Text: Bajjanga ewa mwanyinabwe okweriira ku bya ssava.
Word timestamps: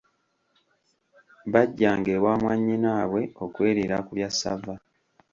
Bajjanga 1.51 2.09
ewa 2.17 2.31
mwanyinabwe 2.41 3.21
okweriira 3.45 3.97
ku 4.05 4.11
bya 4.17 4.29
ssava. 4.33 4.73